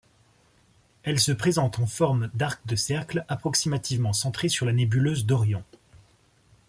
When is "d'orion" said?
5.27-5.63